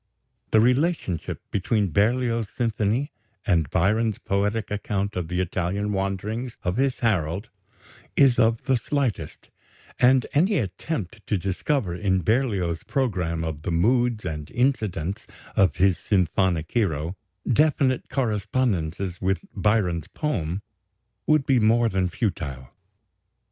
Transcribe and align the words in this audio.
The 0.49 0.59
relationship 0.59 1.43
between 1.51 1.91
Berlioz's 1.91 2.51
symphony 2.51 3.11
and 3.45 3.69
Byron's 3.69 4.17
poetic 4.17 4.71
account 4.71 5.15
of 5.15 5.27
the 5.27 5.39
Italian 5.39 5.91
wanderings 5.93 6.57
of 6.63 6.77
his 6.77 7.01
Harold 7.01 7.49
is 8.15 8.39
of 8.39 8.63
the 8.63 8.77
slightest, 8.77 9.51
and 9.99 10.25
any 10.33 10.57
attempt 10.57 11.21
to 11.27 11.37
discover, 11.37 11.93
in 11.93 12.23
Berlioz's 12.23 12.83
programme 12.83 13.43
of 13.43 13.61
the 13.61 13.69
moods 13.69 14.25
and 14.25 14.49
incidents 14.49 15.27
of 15.55 15.75
his 15.75 15.99
symphonic 15.99 16.71
hero, 16.71 17.15
definite 17.47 18.09
correspondences 18.09 19.21
with 19.21 19.41
Byron's 19.55 20.07
poem, 20.07 20.63
would 21.27 21.45
be 21.45 21.59
more 21.59 21.89
than 21.89 22.09
futile. 22.09 22.71